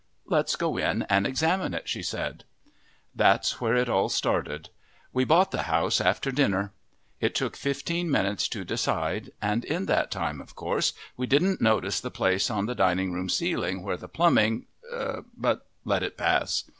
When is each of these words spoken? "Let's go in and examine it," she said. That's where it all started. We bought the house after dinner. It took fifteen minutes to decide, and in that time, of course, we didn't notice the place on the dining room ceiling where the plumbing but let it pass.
"Let's 0.25 0.55
go 0.55 0.77
in 0.77 1.03
and 1.11 1.27
examine 1.27 1.75
it," 1.75 1.87
she 1.87 2.01
said. 2.01 2.43
That's 3.13 3.61
where 3.61 3.75
it 3.75 3.87
all 3.87 4.09
started. 4.09 4.71
We 5.13 5.25
bought 5.25 5.51
the 5.51 5.61
house 5.69 6.01
after 6.01 6.31
dinner. 6.31 6.71
It 7.19 7.35
took 7.35 7.55
fifteen 7.55 8.09
minutes 8.09 8.47
to 8.47 8.65
decide, 8.65 9.29
and 9.43 9.63
in 9.63 9.85
that 9.85 10.09
time, 10.09 10.41
of 10.41 10.55
course, 10.55 10.93
we 11.17 11.27
didn't 11.27 11.61
notice 11.61 11.99
the 12.01 12.09
place 12.09 12.49
on 12.49 12.65
the 12.65 12.73
dining 12.73 13.13
room 13.13 13.29
ceiling 13.29 13.83
where 13.83 13.95
the 13.95 14.09
plumbing 14.09 14.65
but 15.37 15.67
let 15.85 16.01
it 16.01 16.17
pass. 16.17 16.63